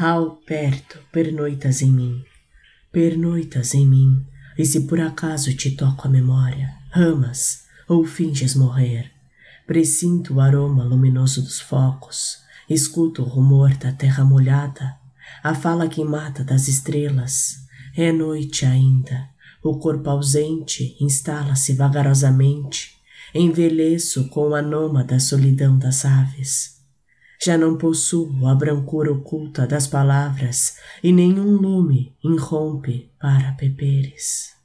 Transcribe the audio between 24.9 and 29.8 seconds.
da solidão das aves. Já não possuo a brancura oculta